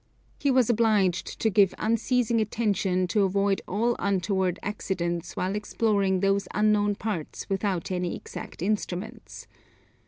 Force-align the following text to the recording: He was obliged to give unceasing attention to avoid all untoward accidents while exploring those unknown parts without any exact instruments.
He 0.39 0.49
was 0.49 0.67
obliged 0.67 1.39
to 1.41 1.51
give 1.51 1.75
unceasing 1.77 2.41
attention 2.41 3.05
to 3.09 3.21
avoid 3.21 3.61
all 3.67 3.95
untoward 3.99 4.57
accidents 4.63 5.35
while 5.35 5.53
exploring 5.55 6.21
those 6.21 6.47
unknown 6.55 6.95
parts 6.95 7.47
without 7.49 7.91
any 7.91 8.15
exact 8.15 8.63
instruments. 8.63 9.45